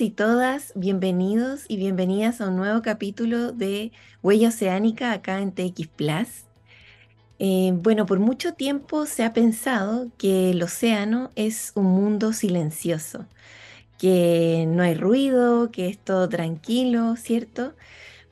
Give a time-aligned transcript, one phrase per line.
[0.00, 5.86] y todas bienvenidos y bienvenidas a un nuevo capítulo de Huella Oceánica acá en TX
[5.86, 6.46] Plus.
[7.38, 13.26] Eh, bueno, por mucho tiempo se ha pensado que el océano es un mundo silencioso,
[13.96, 17.74] que no hay ruido, que es todo tranquilo, ¿cierto?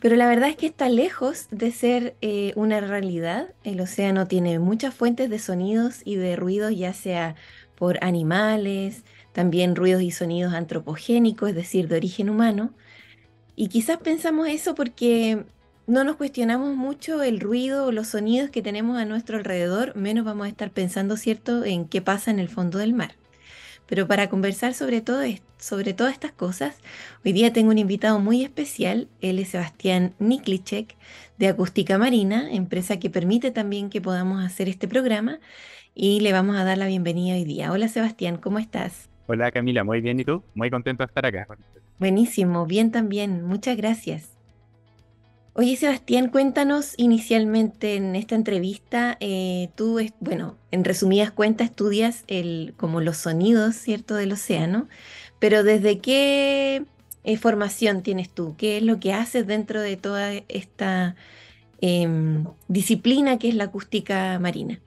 [0.00, 3.54] Pero la verdad es que está lejos de ser eh, una realidad.
[3.62, 7.36] El océano tiene muchas fuentes de sonidos y de ruidos, ya sea
[7.76, 12.74] por animales, también ruidos y sonidos antropogénicos, es decir, de origen humano.
[13.57, 15.44] Y quizás pensamos eso porque
[15.86, 20.24] no nos cuestionamos mucho el ruido o los sonidos que tenemos a nuestro alrededor, menos
[20.24, 23.16] vamos a estar pensando, ¿cierto?, en qué pasa en el fondo del mar.
[23.86, 25.22] Pero para conversar sobre, todo,
[25.58, 26.76] sobre todas estas cosas,
[27.24, 30.96] hoy día tengo un invitado muy especial, él es Sebastián Niklicek
[31.36, 35.41] de Acústica Marina, empresa que permite también que podamos hacer este programa
[35.94, 37.72] y le vamos a dar la bienvenida hoy día.
[37.72, 39.11] Hola Sebastián, ¿cómo estás?
[39.27, 40.42] Hola Camila, muy bien, ¿y tú?
[40.55, 41.47] Muy contento de estar acá.
[41.98, 44.33] Buenísimo, bien también, muchas gracias.
[45.55, 52.72] Oye Sebastián, cuéntanos inicialmente en esta entrevista, eh, tú, bueno, en resumidas cuentas estudias el,
[52.78, 54.88] como los sonidos, ¿cierto?, del océano,
[55.39, 56.86] pero ¿desde qué
[57.24, 58.55] eh, formación tienes tú?
[58.56, 61.16] ¿Qué es lo que haces dentro de toda esta
[61.83, 64.80] em, disciplina que es la acústica marina?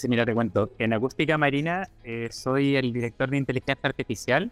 [0.00, 0.70] Sí, mira, te cuento.
[0.78, 4.50] En Acústica Marina eh, soy el director de inteligencia artificial.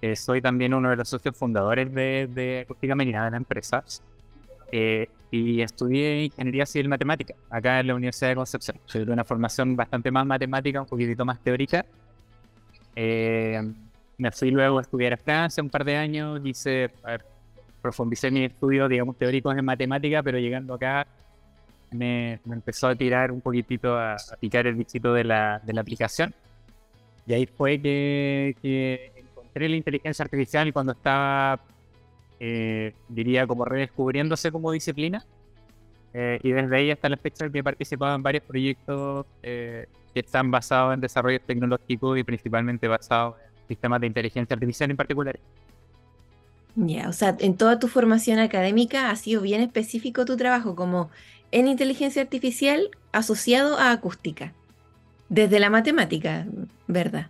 [0.00, 3.84] Eh, soy también uno de los socios fundadores de, Acústica Marina, de la empresa.
[4.70, 8.78] Eh, y estudié ingeniería civil matemática acá en la Universidad de Concepción.
[8.86, 11.84] Soy de una formación bastante más matemática, un poquitito más teórica.
[12.96, 17.22] me fui luego a estudiar a Francia un par de años, hice, ver,
[17.82, 21.06] profundicé mis estudios, digamos, teóricos en matemática, pero llegando acá
[21.92, 26.34] me, empezó a tirar un poquitito, a, picar el bichito de la, de la, aplicación.
[27.26, 31.60] Y ahí fue que, encontré la inteligencia artificial cuando estaba,
[32.40, 35.24] eh, diría, como redescubriéndose como disciplina.
[36.14, 40.20] Eh, y desde ahí hasta la fecha que he participado en varios proyectos eh, que
[40.20, 45.38] están basados en desarrollo tecnológico y principalmente basados en sistemas de inteligencia artificial en particular.
[46.74, 51.10] Ya, o sea, en toda tu formación académica ha sido bien específico tu trabajo, como
[51.52, 54.52] en inteligencia artificial asociado a acústica,
[55.28, 56.46] desde la matemática,
[56.88, 57.28] ¿verdad?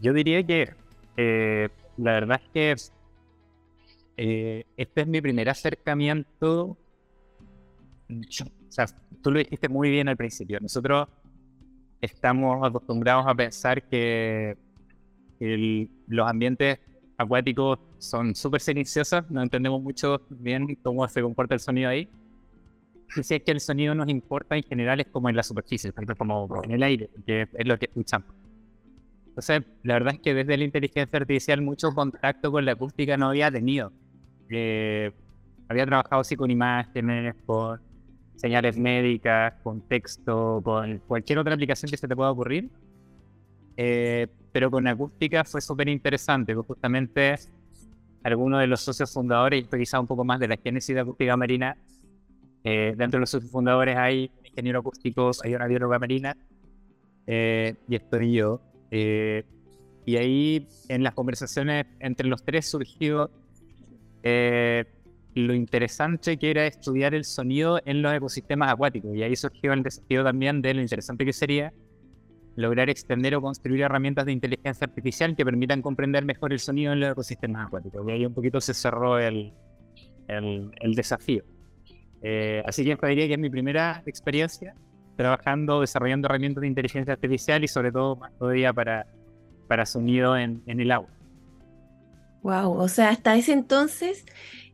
[0.00, 0.72] Yo diría que
[1.16, 1.68] eh,
[1.98, 2.76] la verdad es que
[4.16, 6.78] eh, este es mi primer acercamiento.
[8.08, 8.86] o sea,
[9.22, 10.58] tú lo dijiste muy bien al principio.
[10.60, 11.08] Nosotros
[12.00, 14.56] estamos acostumbrados a pensar que
[15.40, 16.78] los ambientes
[17.24, 22.08] acuáticos son súper silenciosos, no entendemos mucho bien cómo se comporta el sonido ahí.
[23.16, 25.92] Y si es que el sonido nos importa en general es como en la superficie,
[26.16, 28.28] como en el aire, que es lo que escuchamos.
[29.28, 33.30] Entonces, la verdad es que desde la inteligencia artificial mucho contacto con la acústica no
[33.30, 33.92] había tenido.
[34.48, 35.10] Eh,
[35.68, 37.80] había trabajado así con imágenes, con
[38.36, 42.70] señales médicas, con texto, con cualquier otra aplicación que se te pueda ocurrir.
[43.76, 47.34] Eh, pero con acústica fue súper interesante, pues justamente
[48.22, 51.36] algunos de los socios fundadores, y quizá un poco más de la génesis de acústica
[51.36, 51.76] marina,
[52.62, 56.36] eh, dentro de los socios fundadores hay ingeniero acústicos, hay una bióloga marina,
[57.26, 58.60] eh, y estoy yo.
[58.92, 59.44] Eh,
[60.06, 63.30] y ahí en las conversaciones entre los tres surgió
[65.34, 69.16] lo interesante que era estudiar el sonido en los ecosistemas acuáticos.
[69.16, 71.72] Y ahí surgió el desafío también de lo interesante que sería
[72.56, 77.00] lograr extender o construir herramientas de inteligencia artificial que permitan comprender mejor el sonido en
[77.00, 78.06] los ecosistemas acuáticos.
[78.08, 79.52] Y ahí un poquito se cerró el,
[80.28, 81.44] el, desafío.
[82.22, 84.74] Eh, así que diría que es mi primera experiencia
[85.16, 89.06] trabajando, desarrollando herramientas de inteligencia artificial y sobre todo más todavía para,
[89.68, 91.08] para sonido en, en el agua.
[92.42, 94.26] Wow, o sea, hasta ese entonces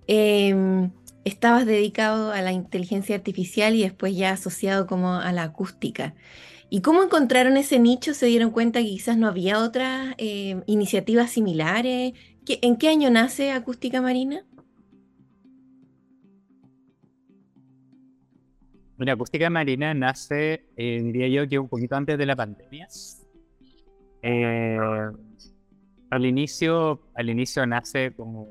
[0.07, 0.91] em,
[1.25, 6.15] estabas dedicado a la inteligencia artificial y después ya asociado como a la acústica.
[6.73, 8.15] ¿Y cómo encontraron ese nicho?
[8.15, 12.13] ¿Se dieron cuenta que quizás no había otras eh, iniciativas similares?
[12.47, 14.45] ¿En qué año nace Acústica Marina?
[18.97, 22.87] Bueno, Acústica Marina nace, eh, diría yo, que un poquito antes de la pandemia.
[24.23, 24.79] Eh,
[26.11, 28.49] al inicio, al inicio nace como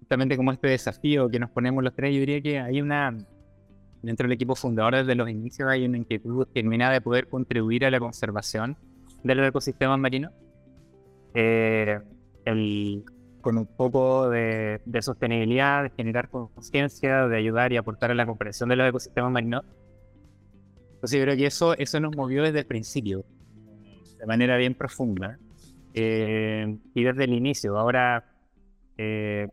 [0.00, 2.12] justamente como este desafío que nos ponemos los tres.
[2.12, 3.16] Yo diría que hay una
[4.02, 7.90] dentro del equipo fundador desde los inicios hay una inquietud genuina de poder contribuir a
[7.90, 8.76] la conservación
[9.22, 10.30] del ecosistema marino.
[11.34, 11.98] Eh,
[13.40, 18.68] con un poco de, sostenibilidad, de generar conciencia, de ayudar y aportar a la comprensión
[18.68, 19.64] de los ecosistemas marinos.
[20.94, 23.24] Entonces yo creo que eso, eso nos movió desde el principio.
[24.18, 25.38] de manera bien profunda.
[25.94, 28.24] Eh, y desde el inicio, ahora
[28.96, 29.48] eh,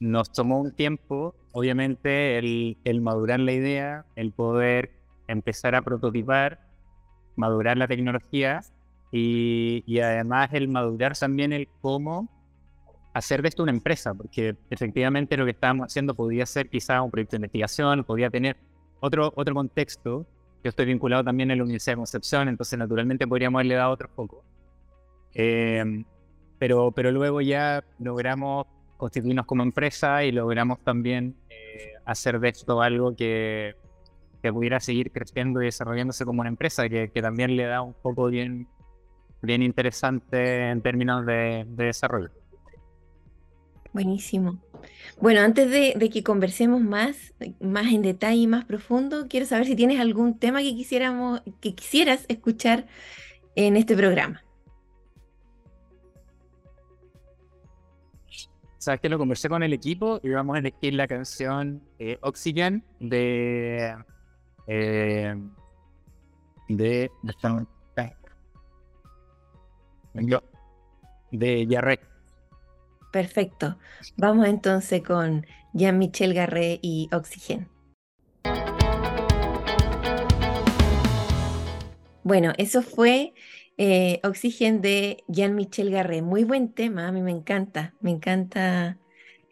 [0.00, 4.92] nos tomó un tiempo, obviamente, el, el, madurar la idea, el poder
[5.26, 6.60] empezar a prototipar,
[7.36, 8.60] madurar la tecnología
[9.10, 12.28] y, y además el madurar también el cómo
[13.12, 17.10] hacer de esto una empresa, porque efectivamente lo que estábamos haciendo podía ser quizá un
[17.10, 18.56] proyecto de investigación, podía tener
[19.00, 20.26] otro, otro contexto.
[20.64, 24.08] Yo estoy vinculado también en la Universidad de Concepción, entonces naturalmente podríamos haberle dado otro
[24.08, 24.44] foco.
[25.34, 26.04] Eh,
[26.58, 28.66] pero, pero luego ya logramos
[28.98, 33.74] constituirnos como empresa y logramos también eh, hacer de esto algo que,
[34.42, 37.94] que, pudiera seguir creciendo y desarrollándose como una empresa, que, que, también le da un
[37.94, 38.68] poco bien,
[39.40, 42.30] bien interesante en términos de, de desarrollo.
[43.92, 44.58] Buenísimo.
[45.20, 49.66] Bueno, antes de, de, que conversemos más, más en detalle y más profundo, quiero saber
[49.66, 52.86] si tienes algún tema que quisiéramos, que quisieras escuchar
[53.54, 54.42] en este programa.
[58.78, 62.84] Sabes que lo conversé con el equipo y vamos a elegir la canción eh, Oxygen
[63.00, 63.96] de
[64.68, 65.34] eh,
[66.68, 67.10] de
[71.30, 72.00] de, Jarrett.
[73.12, 73.78] Perfecto.
[74.16, 77.68] Vamos entonces con Jean-Michel Garré y Oxygen.
[82.22, 83.32] Bueno, eso fue
[83.78, 84.20] eh,
[84.80, 86.22] de Jean-Michel Garré.
[86.22, 88.98] Muy buen tema, a mí me encanta, me encanta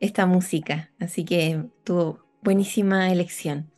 [0.01, 3.71] esta música, así que tuvo buenísima elección.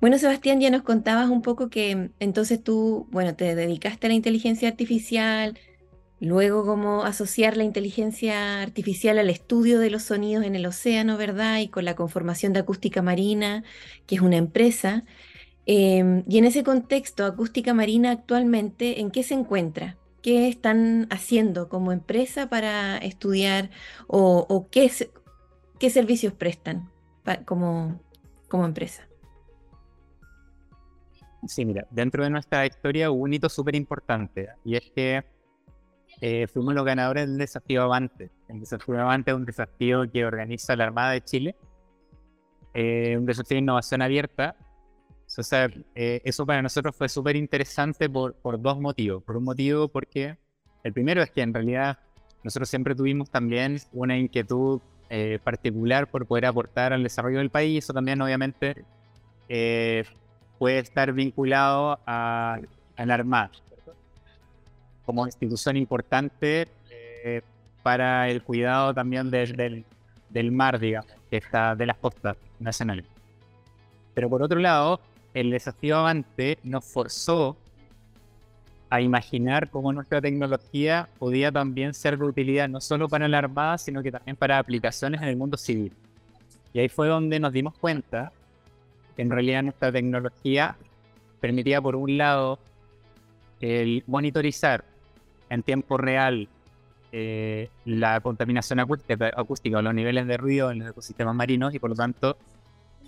[0.00, 4.14] Bueno, Sebastián, ya nos contabas un poco que entonces tú, bueno, te dedicaste a la
[4.14, 5.58] inteligencia artificial,
[6.20, 11.60] Luego, cómo asociar la inteligencia artificial al estudio de los sonidos en el océano, ¿verdad?
[11.60, 13.64] Y con la conformación de Acústica Marina,
[14.06, 15.04] que es una empresa.
[15.72, 19.96] Em, y en ese contexto, Acústica Marina actualmente, ¿en qué se encuentra?
[20.20, 23.70] ¿Qué están haciendo como empresa para estudiar
[24.08, 24.90] o, qué,
[25.88, 26.90] servicios prestan
[27.44, 28.00] como,
[28.48, 29.06] como empresa?
[31.46, 35.24] Sí, mira, dentro de nuestra historia hubo un hito súper importante y es que
[36.20, 38.32] eh, fuimos los ganadores del desafío Avante.
[38.48, 41.54] El desafío Avante es un desafío que organiza la Armada de Chile,
[42.74, 44.56] eh, un desafío de innovación abierta.
[45.38, 49.22] O sea, eh, eso para nosotros fue súper interesante por, por dos motivos.
[49.22, 50.36] Por un motivo porque
[50.82, 51.98] el primero es que en realidad
[52.42, 54.80] nosotros siempre tuvimos también una inquietud
[55.42, 57.82] particular por poder aportar al desarrollo del país.
[57.82, 58.84] Eso también obviamente
[60.56, 62.60] puede estar vinculado a,
[62.96, 63.50] a la Armada
[65.10, 66.68] como institución importante
[67.24, 67.42] eh,
[67.82, 69.84] para el cuidado también del,
[70.28, 73.06] del mar, digamos, que está de las costas nacionales.
[74.14, 75.00] Pero por otro lado,
[75.34, 77.56] el desafío Avante nos forzó
[78.90, 83.78] a imaginar cómo nuestra tecnología podía también ser de utilidad no solo para la Armada,
[83.78, 85.92] sino que también para aplicaciones en el mundo civil.
[86.72, 88.32] Y ahí fue donde nos dimos cuenta
[89.14, 90.76] que en realidad nuestra tecnología
[91.40, 92.58] permitía, por un lado,
[93.60, 94.84] el monitorizar
[95.48, 96.48] en tiempo real
[97.12, 101.90] eh, la contaminación acústica, o los niveles de ruido en los ecosistemas marinos y por
[101.90, 102.36] lo tanto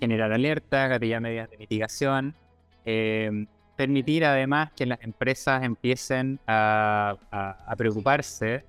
[0.03, 2.35] generar alertas, gatillar medidas de mitigación,
[2.83, 3.45] eh,
[3.77, 7.15] permitir además que las empresas empiecen a,
[7.77, 8.65] preocuparse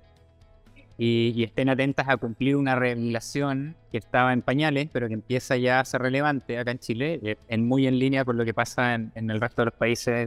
[0.97, 5.81] y, estén atentas a cumplir una regulación que estaba en pañales, pero que empieza ya
[5.81, 8.93] a ser relevante acá en Chile, eh, en muy en línea con lo que pasa
[8.95, 10.25] en, el resto de los países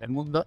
[0.00, 0.46] del mundo.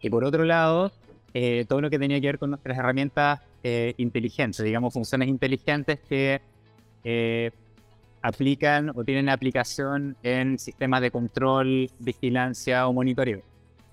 [0.00, 0.92] Y por otro lado,
[1.34, 6.00] eh, todo lo que tenía que ver con nuestras herramientas eh, inteligentes, digamos, funciones inteligentes
[6.08, 6.40] que
[7.04, 7.50] eh,
[8.22, 13.42] aplican o tienen aplicación en sistemas de control, vigilancia o monitoreo.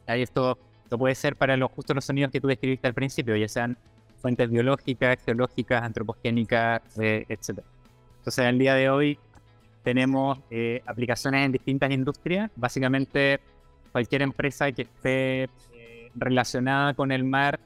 [0.07, 3.36] Ahí esto, esto puede ser para los, justo los sonidos que tú describiste al principio,
[3.36, 3.77] ya sean
[4.21, 7.59] fuentes biológicas, geológicas, antropogénicas, etc.
[8.17, 9.19] Entonces, al día de hoy
[9.83, 10.39] tenemos
[10.86, 12.51] aplicaciones en distintas industrias.
[12.55, 13.39] Básicamente,
[13.91, 15.50] cualquier empresa que esté
[16.15, 17.59] relacionada con el mar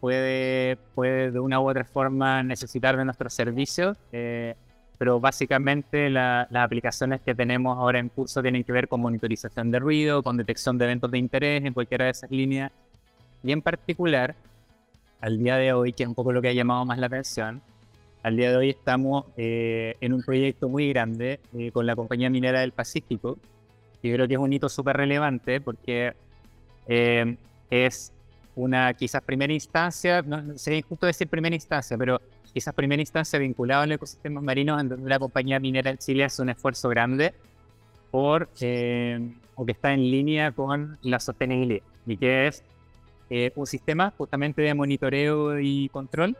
[0.00, 4.54] puede, puede de una u otra forma necesitar de nuestros servicios, eh,
[4.98, 9.78] pero básicamente las aplicaciones que tenemos ahora en curso tienen que ver con monitorización de
[9.78, 12.72] ruido, con detección de eventos de interés en cualquiera de esas líneas,
[13.44, 14.34] y en particular,
[15.20, 17.62] al día de hoy, que es un poco lo que ha llamado más la atención,
[18.24, 22.28] al día de hoy estamos eh, en un proyecto muy grande eh, con la Compañía
[22.28, 23.38] Minera del Pacífico,
[24.02, 26.14] y creo que es un hito súper relevante porque
[27.70, 28.12] es
[28.56, 32.20] una quizás primera instancia, no sería injusto decir primera instancia, pero
[32.52, 36.42] quizás primera instancia vinculada al ecosistema marino en donde la compañía minera en Chile hace
[36.42, 37.34] un esfuerzo grande
[38.10, 42.64] por, eh, o que está en línea con la sostenibilidad, y que es
[43.30, 46.36] eh, un sistema justamente de monitoreo y control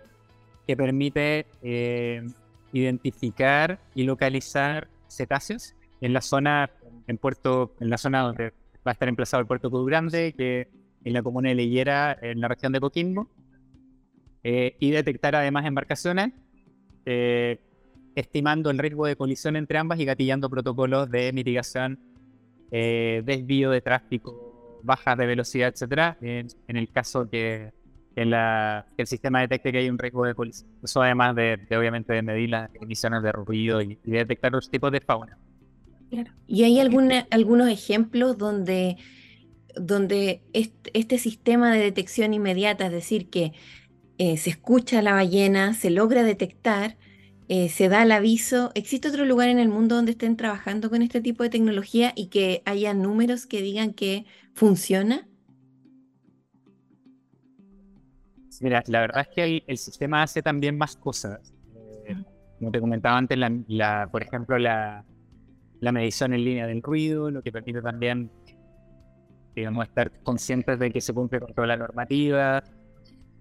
[0.67, 2.27] que permite eh,
[2.73, 6.71] identificar y localizar cetáceos en la zona
[7.07, 8.53] en puerto en la zona donde
[8.87, 10.69] va a estar emplazado el puerto Cruz Grande que
[11.05, 13.29] en la comuna de Leyera en la región de Coquimbo
[14.45, 16.33] eh, y detectar además embarcaciones
[18.14, 21.99] estimando el riesgo de colisión entre ambas y gatillando protocolos de mitigación
[22.71, 24.49] desvío de tráfico
[24.83, 27.73] bajas de velocidad, etcétera, en, el caso que,
[28.16, 30.71] la, el sistema detecte que hay un riesgo de colisión.
[30.83, 35.00] Eso además de, obviamente de medir las emisiones de ruido y, detectar los tipos de
[35.00, 35.38] fauna.
[36.47, 38.97] ¿Y hay alguna, algunos ejemplos donde,
[39.76, 43.52] donde este, sistema de detección inmediata, es decir, que
[44.18, 46.96] eh, se escucha la ballena, se logra detectar,
[47.46, 48.72] eh, se da el aviso.
[48.75, 52.26] ¿Existe otro lugar en el mundo donde estén trabajando con este tipo de tecnología y
[52.26, 55.28] que haya números que digan que funciona?
[58.60, 61.54] Mira, la verdad es que el, sistema hace también más cosas.
[62.08, 62.16] Eh,
[62.58, 65.04] como te comentaba antes, la, por ejemplo, la,
[65.80, 68.32] medición en línea del ruido, lo que permite también,
[69.54, 72.64] digamos, estar conscientes de que se cumple con toda la normativa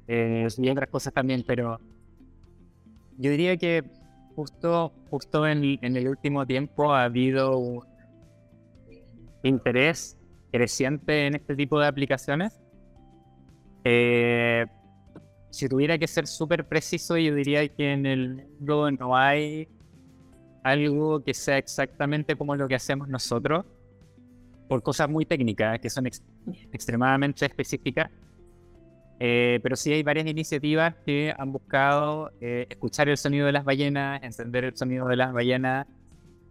[0.08, 1.80] eh, y otras cosas también, pero
[3.18, 3.84] yo diría que
[4.36, 7.84] justo, justo en, el último tiempo ha habido un
[9.44, 10.18] interés
[10.52, 12.62] creciente en este tipo de aplicaciones.
[13.84, 14.66] Eh,
[15.50, 19.68] si tuviera que ser súper preciso, yo diría que en el mundo no hay
[20.64, 23.66] algo que sea exactamente como lo que hacemos nosotros,
[24.68, 26.08] por cosas muy técnicas, que son
[26.72, 28.12] extremadamente específicas.
[29.20, 33.64] Eh, pero sí hay varias iniciativas que han buscado eh, escuchar el sonido de las
[33.64, 35.88] ballenas, encender el sonido de las ballenas.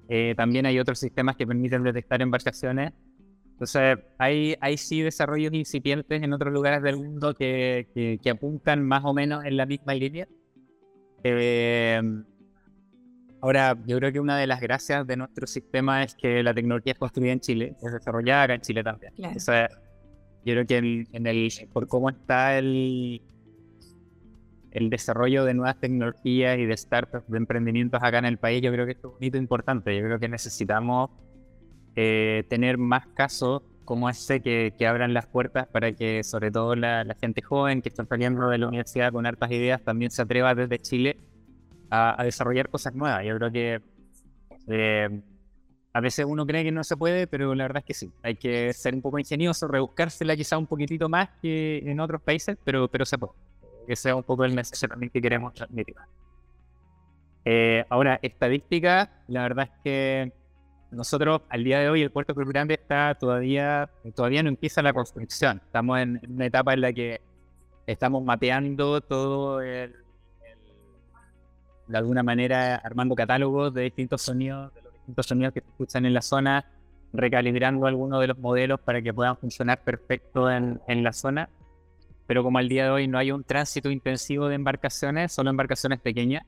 [0.09, 2.93] Eh, también hay otros sistemas que permiten detectar embarcaciones.
[3.53, 9.03] Entonces, hay, hay sí desarrollos incipientes en otros lugares del mundo que, que, apuntan más
[9.05, 10.29] o menos en la misma línea.
[13.41, 16.93] ahora, yo creo que una de las gracias de nuestro sistema es que la tecnología
[16.93, 19.13] es construida en Chile, es desarrollada acá en Chile también.
[19.15, 19.35] Claro.
[20.47, 23.21] Yo creo que en, el, por cómo está el,
[24.71, 28.71] el desarrollo de nuevas tecnologías y de startups, de emprendimientos acá en el país, yo
[28.71, 29.97] creo que esto es un hito importante.
[29.97, 31.11] Yo creo que necesitamos
[31.97, 36.76] eh, tener más casos como ese que, que, abran las puertas para que sobre todo
[36.76, 40.55] la, gente joven que está saliendo de la universidad con hartas ideas también se atreva
[40.55, 41.19] desde Chile
[41.91, 43.25] a, desarrollar cosas nuevas.
[43.25, 43.81] Yo creo que
[44.69, 45.23] eh,
[45.97, 48.12] a veces uno cree que no se puede, pero la verdad es que sí.
[48.23, 52.59] Hay que ser un poco ingenioso, rebuscársela quizá un poquitito más que en otros países,
[52.62, 53.33] pero, pero se puede.
[53.87, 55.95] Que sea un poco el mensaje también que queremos transmitir.
[57.47, 60.33] Eh, ahora, estadística, la verdad es que
[60.91, 64.93] nosotros al día de hoy el puerto Cruz Grande está todavía, todavía no empieza la
[64.93, 65.62] construcción.
[65.65, 67.23] Estamos en una etapa en la que
[67.87, 69.95] estamos mapeando todo el,
[71.87, 74.73] de alguna manera armando catálogos de distintos sonidos
[75.15, 76.65] los sonidos que se escuchan en la zona,
[77.13, 81.49] recalibrando algunos de los modelos para que puedan funcionar perfecto en, en la zona.
[82.27, 86.01] Pero como al día de hoy no hay un tránsito intensivo de embarcaciones, solo embarcaciones
[86.01, 86.45] pequeñas,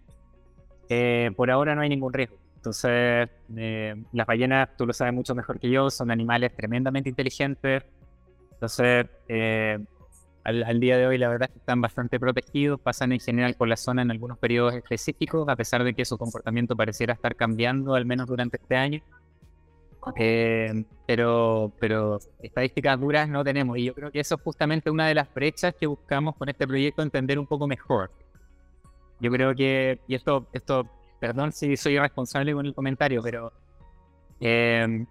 [0.89, 2.37] eh, por ahora no hay ningún riesgo.
[2.57, 7.85] Entonces, eh, las ballenas, tú lo sabes mucho mejor que yo, son animales tremendamente inteligentes.
[8.53, 9.79] Entonces, eh,
[10.49, 13.69] al, día de hoy la verdad es que están bastante protegidos, pasan en general por
[13.69, 17.95] la zona en algunos periodos específicos, a pesar de que su comportamiento pareciera estar cambiando,
[17.95, 19.03] al menos durante este año.
[20.17, 25.07] Eh, pero, pero estadísticas duras no tenemos y yo creo que eso es justamente una
[25.07, 28.11] de las brechas que buscamos con este proyecto entender un poco mejor.
[29.21, 30.89] Yo creo que, y esto, esto
[31.21, 33.53] perdón si soy irresponsable con el comentario, pero
[34.41, 35.05] eh,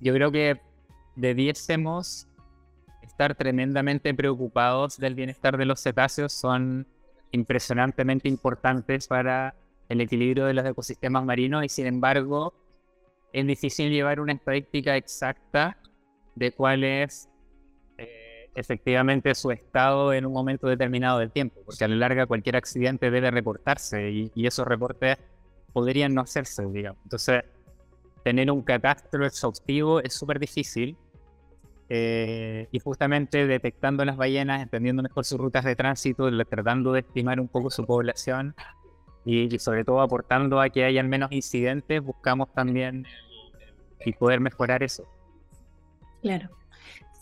[0.00, 0.60] yo creo que
[1.14, 2.26] debiésemos
[3.10, 6.86] estar tremendamente preocupados del bienestar de los cetáceos son
[7.32, 9.54] impresionantemente importantes para
[9.88, 12.54] el equilibrio de los ecosistemas marinos y sin embargo
[13.32, 15.76] es difícil llevar una estadística exacta
[16.34, 17.28] de cuál es
[17.98, 22.56] eh, efectivamente su estado en un momento determinado del tiempo, porque a la larga cualquier
[22.56, 25.18] accidente debe reportarse y, y esos reportes
[25.72, 27.00] podrían no hacerse, digamos.
[27.04, 27.44] Entonces,
[28.24, 30.96] tener un catastro exhaustivo es súper difícil
[31.92, 37.40] eh, y justamente detectando las ballenas, entendiendo mejor sus rutas de tránsito, tratando de estimar
[37.40, 38.54] un poco su población
[39.24, 43.06] y, sobre todo aportando a que hayan menos incidentes, buscamos también
[44.06, 45.04] y poder mejorar eso.
[46.22, 46.48] Claro.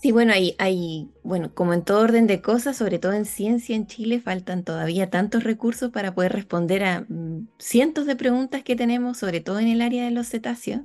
[0.02, 3.74] Sí, bueno, hay, hay, bueno, como en todo orden de cosas, sobre todo en ciencia
[3.74, 8.76] en Chile, faltan todavía tantos recursos para poder responder a mm, cientos de preguntas que
[8.76, 10.82] tenemos, sobre todo en el área de los cetáceos.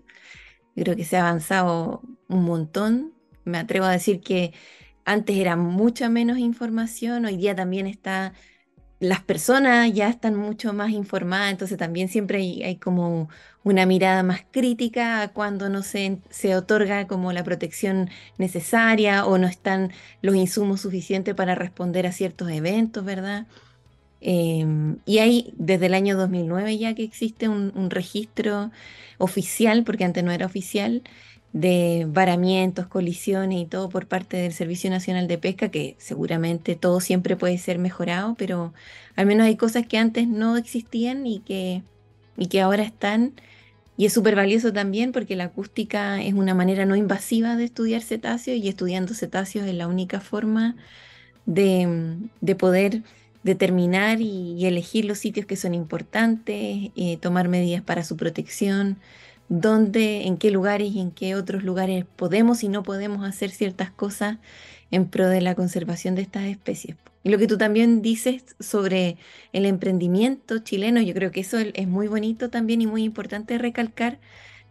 [0.73, 3.13] creo que se ha avanzado un montón
[3.45, 4.53] me atrevo a decir que
[5.05, 8.33] antes era mucha menos información, hoy día también está,
[8.99, 13.29] las personas ya están mucho más informadas, entonces también siempre hay, como
[13.63, 19.37] una mirada más crítica a cuando no se, se otorga como la protección necesaria o
[19.37, 23.47] no están los insumos suficientes para responder a ciertos eventos, ¿verdad?
[24.25, 28.71] Em, y hay desde el año 2009 ya que existe un, registro
[29.17, 31.03] oficial, porque antes no era oficial,
[31.53, 36.99] de varamientos, colisiones y todo por parte del Servicio Nacional de Pesca, que seguramente todo
[36.99, 38.73] siempre puede ser mejorado, pero
[39.15, 41.83] al menos hay cosas que antes no existían y que,
[42.37, 43.33] y que ahora están.
[43.97, 48.01] Y es súper valioso también porque la acústica es una manera no invasiva de estudiar
[48.01, 50.75] cetáceos y estudiando cetáceos es la única forma
[51.45, 53.03] de, de poder
[53.43, 58.97] determinar y, elegir los sitios que son importantes, eh, tomar medidas para su protección,
[59.61, 63.91] dónde, en qué lugares y en qué otros lugares podemos y no podemos hacer ciertas
[63.91, 64.37] cosas
[64.91, 66.97] en pro de la conservación de estas especies.
[67.23, 69.17] Y lo que tú también dices sobre
[69.53, 74.19] el emprendimiento chileno, yo creo que eso es muy bonito también y muy importante recalcar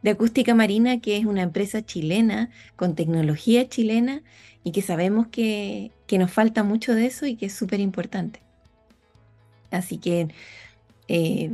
[0.03, 4.23] de Acústica Marina, que es una empresa chilena con tecnología chilena
[4.65, 8.43] y que sabemos que, nos falta mucho de eso y que es súper importante.
[9.71, 10.29] Así que
[11.09, 11.51] eh,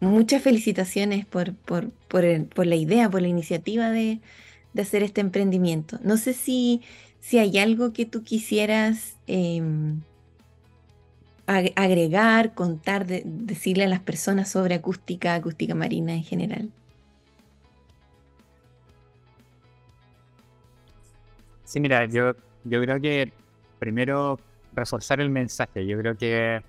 [0.00, 4.20] muchas felicitaciones por, por, la idea, por la iniciativa de,
[4.78, 5.98] hacer este emprendimiento.
[6.02, 6.82] No sé si,
[7.20, 10.02] si hay algo que tú quisieras em,
[11.46, 16.70] agregar, contar, decirle a las personas sobre acústica, acústica marina en general.
[21.64, 22.34] Sí, mira, yo,
[22.64, 23.32] yo creo que
[23.78, 24.38] primero
[24.74, 25.86] reforzar el mensaje.
[25.86, 26.62] Yo creo que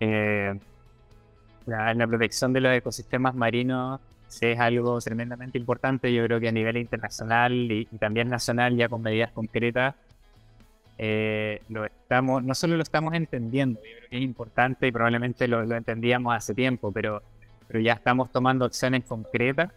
[0.00, 0.58] eh,
[1.68, 4.00] la, la, protección de los ecosistemas marinos
[4.40, 6.12] es algo tremendamente importante.
[6.12, 9.94] Yo creo que a nivel internacional y, también nacional, ya con medidas concretas,
[10.98, 15.46] eh, lo estamos, no solo lo estamos entendiendo, yo creo que es importante y probablemente
[15.46, 17.22] lo, entendíamos hace tiempo, pero,
[17.68, 19.70] pero ya estamos tomando acciones concretas.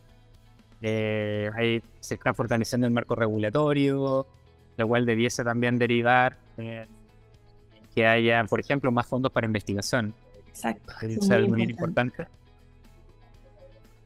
[0.82, 4.26] Eh, ahí se está fortaleciendo el marco regulatorio,
[4.78, 6.38] lo cual debiese también derivar
[7.94, 10.14] que haya, por ejemplo, más fondos para investigación.
[10.52, 10.94] Exacto.
[11.02, 12.28] Es algo muy importante.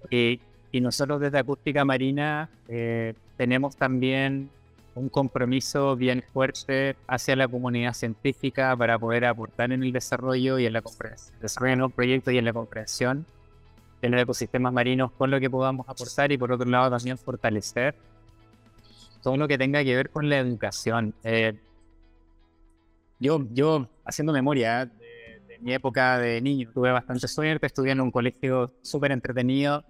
[0.10, 0.40] Y,
[0.72, 4.50] y, nosotros desde Acústica Marina eh, tenemos también
[4.96, 10.66] un compromiso bien fuerte hacia la comunidad científica para poder aportar en el desarrollo y
[10.66, 10.84] en la
[11.42, 13.26] desarrollo de nuevos proyectos y en la comprensión
[14.02, 17.96] de los ecosistemas marinos con lo que podamos aportar y por otro lado también fortalecer
[19.22, 21.14] todo lo que tenga que ver con la educación.
[21.24, 21.56] Eh,
[23.20, 24.90] yo, yo haciendo memoria
[25.58, 29.84] de, mi época de niño, tuve bastante suerte, estudié en un colegio súper entretenido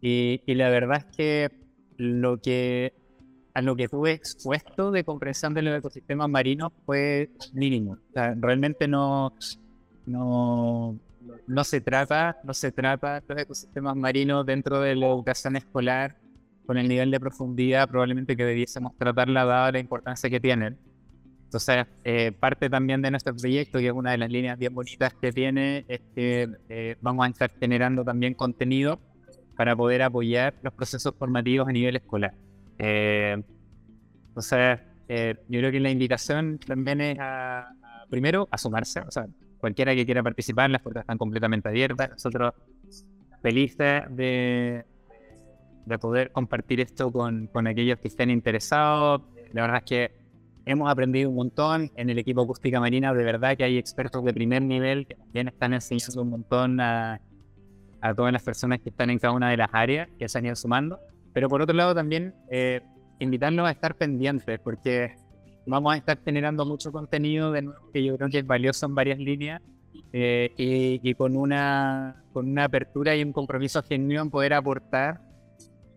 [0.00, 1.50] y, la verdad es que
[1.96, 2.92] lo que
[3.54, 7.92] a lo que tuve expuesto de comprensión de los ecosistemas marinos fue mínimo.
[7.92, 9.32] O sea, realmente no,
[10.04, 10.98] no,
[11.46, 16.16] no se trata, no se trata los ecosistemas marinos dentro de la educación escolar
[16.66, 20.76] con el nivel de profundidad probablemente que debiésemos tratarla dada la importancia que tienen.
[21.46, 25.14] Entonces, eh, parte también de nuestro proyecto, que es una de las líneas bien bonitas
[25.14, 29.00] que tiene, es que eh, vamos a estar generando también contenido
[29.56, 32.34] para poder apoyar los procesos formativos a nivel escolar.
[32.78, 33.42] Eh,
[34.28, 37.68] entonces, yo creo que la invitación también es a,
[38.10, 39.00] primero, a sumarse.
[39.00, 39.26] O sea,
[39.58, 42.10] cualquiera que quiera participar, las puertas están completamente abiertas.
[42.10, 42.54] Nosotros
[43.40, 44.84] felices de,
[45.86, 49.22] de poder compartir esto con, con aquellos que estén interesados.
[49.52, 50.25] La verdad es que
[50.66, 53.14] hemos aprendido un montón en el equipo acústica marina.
[53.14, 57.20] De verdad que hay expertos de primer nivel que también están enseñando un montón a,
[58.00, 60.46] a todas las personas que están en cada una de las áreas que se han
[60.46, 60.98] ido sumando.
[61.32, 62.80] Pero por otro lado también eh,
[63.18, 65.14] invitarlos a estar pendientes porque
[65.66, 68.94] vamos a estar generando mucho contenido de nuevo que yo creo que es valioso en
[68.94, 69.62] varias líneas
[70.12, 75.20] eh, y, con, una, con una apertura y un compromiso genuino en poder aportar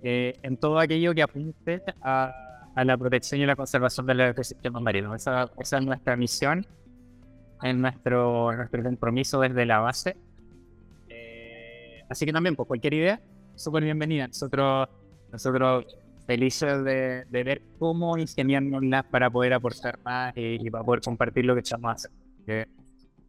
[0.01, 2.34] eh, en todo aquello que apunte a
[2.79, 5.13] a la protección y la conservación del ecosistema marino.
[5.13, 6.65] Esa, esa es nuestra misión,
[7.61, 10.15] es nuestro, nuestro compromiso desde la base.
[11.09, 13.21] Eh, así que también, pues cualquier idea,
[13.55, 14.27] súper bienvenida.
[14.27, 14.87] Nosotros,
[15.29, 21.43] nosotros felices de, de ver cómo ingeniárnoslas para poder aportar más y, para poder compartir
[21.43, 22.67] lo que echamos a hacer.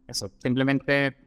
[0.07, 1.17] eso, simplemente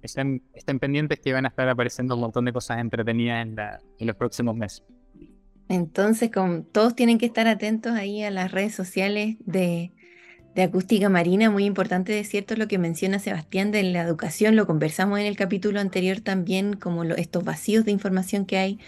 [0.00, 3.80] estén, estén pendientes que van a estar apareciendo un montón de cosas entretenidas en, la,
[3.98, 4.82] en los próximos meses.
[5.68, 6.30] Entonces,
[6.72, 9.92] todos tienen que estar atentos ahí a las redes sociales de,
[10.56, 11.50] acústica marina.
[11.50, 14.56] Muy importante, de cierto, lo que menciona Sebastián de la educación.
[14.56, 18.78] Lo conversamos en el capítulo anterior también, como estos vacíos de información que hay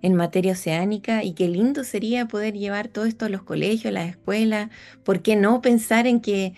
[0.00, 3.90] en materia oceánica y qué lindo sería poder llevar todo esto a los colegios, a
[3.90, 4.70] las escuelas.
[5.04, 6.54] ¿Por qué no pensar en que,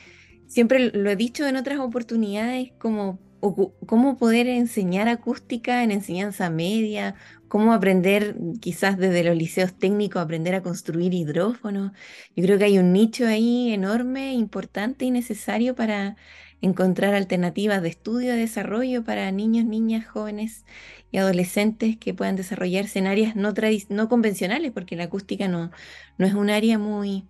[0.50, 7.14] siempre lo he dicho en otras oportunidades, como cómo poder enseñar acústica en enseñanza media,
[7.48, 11.92] cómo aprender quizás desde los liceos técnicos, aprender a construir hidrófonos.
[12.36, 16.16] Yo creo que hay un nicho ahí enorme, importante y necesario para
[16.60, 20.64] encontrar alternativas de estudio y desarrollo para niños, niñas, jóvenes
[21.10, 23.52] y adolescentes que puedan desarrollarse en áreas no,
[23.88, 25.70] no convencionales, porque la acústica no,
[26.18, 27.26] no es un área muy,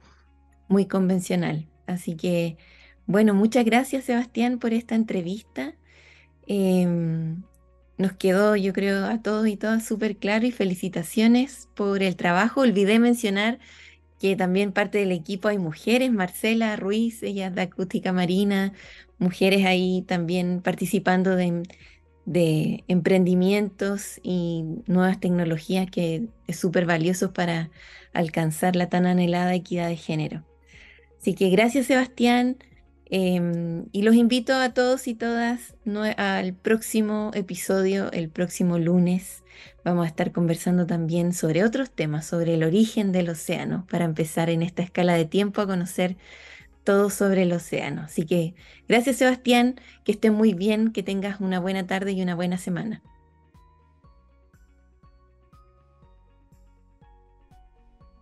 [0.68, 1.68] muy convencional.
[1.86, 2.56] Así que,
[3.06, 5.74] bueno, muchas gracias Sebastián por esta entrevista.
[6.52, 7.44] Em,
[7.96, 12.62] nos quedó, yo creo, a todos y todas súper claro y felicitaciones por el trabajo.
[12.62, 13.60] Olvidé mencionar
[14.18, 18.72] que también parte del equipo hay mujeres, Marcela Ruiz, ella de Acústica Marina,
[19.18, 21.62] mujeres ahí también participando de,
[22.24, 27.70] de emprendimientos y nuevas tecnologías que es súper valioso para
[28.12, 30.44] alcanzar la tan anhelada equidad de género.
[31.20, 32.56] Así que gracias Sebastián
[33.10, 35.74] em, y los invito a todos y todas
[36.16, 39.42] al próximo episodio, el próximo lunes.
[39.84, 44.50] Vamos a estar conversando también sobre otros temas, sobre el origen del océano, para empezar
[44.50, 46.16] en esta escala de tiempo a conocer
[46.84, 48.02] todo sobre el océano.
[48.02, 48.54] Así que
[48.88, 53.02] gracias Sebastián, que estés muy bien, que tengas una buena tarde y una buena semana.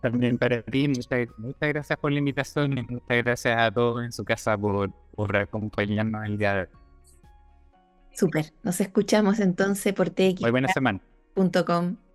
[0.01, 1.27] También para ti, muchas,
[1.59, 6.25] gracias por la invitación y muchas gracias a todos en su casa por, por acompañarnos
[6.25, 6.67] el día de hoy.
[8.13, 10.41] Súper, nos escuchamos entonces por TX.
[10.41, 10.99] Muy buena semana.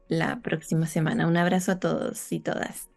[0.09, 1.27] la próxima semana.
[1.27, 2.89] Un abrazo a todos y todas.